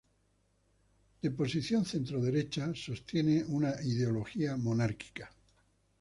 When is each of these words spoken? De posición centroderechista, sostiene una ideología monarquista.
De 1.21 1.29
posición 1.29 1.85
centroderechista, 1.85 2.73
sostiene 2.73 3.43
una 3.43 3.75
ideología 3.83 4.57
monarquista. 4.57 5.29